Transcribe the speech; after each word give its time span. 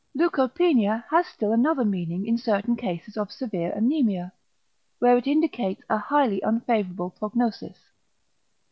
Leukopenia 0.17 1.03
has 1.11 1.27
still 1.27 1.51
another 1.51 1.85
meaning 1.85 2.25
in 2.25 2.35
certain 2.35 2.75
cases 2.75 3.17
of 3.17 3.31
severe 3.31 3.71
anæmia, 3.71 4.31
where 4.97 5.15
it 5.15 5.27
indicates 5.27 5.83
a 5.91 5.99
highly 5.99 6.41
unfavourable 6.41 7.11
prognosis. 7.11 7.77